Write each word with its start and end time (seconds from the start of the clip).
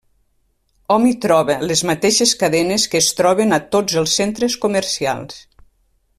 Hom 0.93 1.03
hi 1.09 1.11
troba 1.25 1.57
les 1.71 1.83
mateixes 1.89 2.33
cadenes 2.45 2.87
que 2.95 3.03
es 3.03 3.11
troben 3.21 3.59
a 3.59 3.61
tots 3.77 4.01
els 4.03 4.17
centres 4.23 4.57
comercials. 4.65 5.39